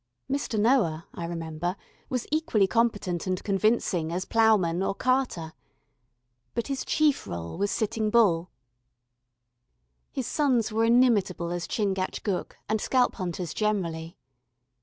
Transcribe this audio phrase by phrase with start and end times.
[0.27, 0.59] Mr.
[0.59, 1.75] Noah, I remember,
[2.09, 5.53] was equally competent and convincing as ploughman or carter.
[6.55, 8.49] But his chief rôle was Sitting Bull.
[10.11, 14.17] His sons were inimitable as Chingachgook and scalp hunters generally.